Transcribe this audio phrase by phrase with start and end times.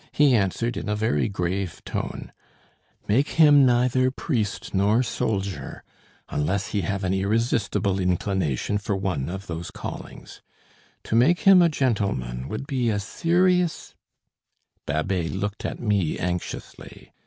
[0.13, 2.31] He answered in a very grave tone:
[3.07, 5.83] "Make him neither priest nor soldier,
[6.29, 10.41] unless he have an irresistible inclination for one of those callings
[11.03, 13.93] to make him a gentleman would be a serious"
[14.87, 17.13] Babet looked at me anxiously.